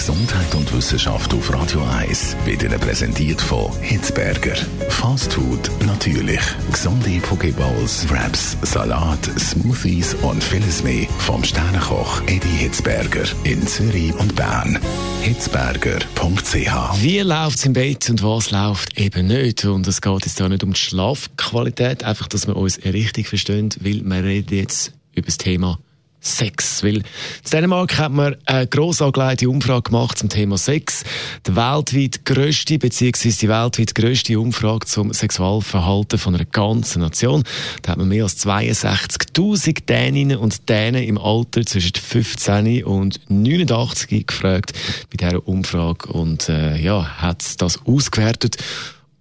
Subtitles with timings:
[0.00, 4.54] Gesundheit und Wissenschaft auf Radio 1 wird Ihnen präsentiert von Hitzberger.
[4.88, 6.40] Fast Food natürlich.
[6.72, 14.34] Gesunde Pokeballs, Wraps, Salat, Smoothies und vieles mehr vom Sternenkoch Eddie Hitzberger in Zürich und
[14.36, 14.78] Bern.
[15.20, 19.66] Hitzberger.ch Wie läuft es im Bett und was läuft eben nicht?
[19.66, 23.68] Und es geht jetzt da nicht um die Schlafqualität, einfach, dass wir uns richtig verstehen,
[23.80, 25.78] weil wir reden jetzt über das Thema
[26.20, 26.84] Sex.
[26.84, 27.04] Weil in
[27.52, 31.04] Dänemark hat man eine gross angelegte Umfrage gemacht zum Thema Sex.
[31.46, 37.44] Die weltweit grösste, beziehungsweise die weltweit grösste Umfrage zum Sexualverhalten von einer ganzen Nation.
[37.82, 44.26] Da hat man mehr als 62.000 Däninnen und Dänen im Alter zwischen 15 und 89
[44.26, 44.72] gefragt
[45.10, 48.56] bei dieser Umfrage und äh, ja, hat das ausgewertet.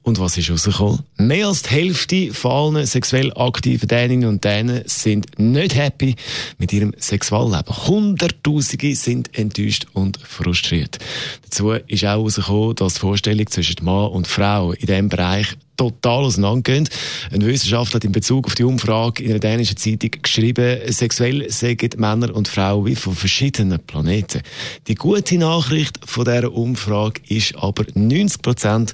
[0.01, 0.99] Und was ist rausgekommen?
[1.17, 6.15] Mehr als die Hälfte von allen sexuell aktiven Däninnen und Dänen sind nicht happy
[6.57, 7.87] mit ihrem Sexualleben.
[7.87, 10.99] Hunderttausende sind enttäuscht und frustriert.
[11.43, 15.47] Dazu ist auch herausgekommen, dass die Vorstellung zwischen Mann und Frau in diesem Bereich
[15.79, 16.89] total auseinandergehen.
[17.31, 21.91] Ein Wissenschaftler hat in Bezug auf die Umfrage in einer dänischen Zeitung geschrieben, sexuell sägen
[21.97, 24.41] Männer und Frauen wie von verschiedenen Planeten.
[24.87, 28.93] Die gute Nachricht von dieser Umfrage ist aber 90 Prozent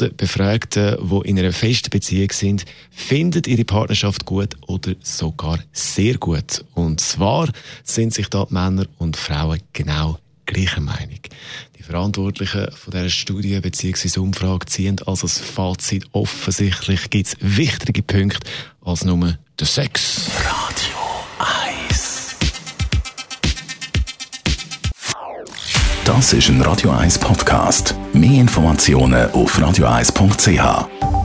[0.00, 6.18] der Befragten, die in einer festen Beziehung sind, finden ihre Partnerschaft gut oder sogar sehr
[6.18, 6.64] gut.
[6.74, 7.48] Und zwar
[7.84, 11.20] sind sich da Männer und Frauen genau gleicher Meinung.
[11.88, 14.20] Die Verantwortlichen von dieser Studie bzw.
[14.20, 18.46] Umfrage ziehen also das Fazit, offensichtlich gibt es wichtige Punkte
[18.84, 20.28] als nur der Sex.
[20.36, 20.98] Radio
[21.80, 22.36] 1
[26.04, 27.94] Das ist ein Radio 1 Podcast.
[28.12, 31.17] Mehr Informationen auf radio1.ch.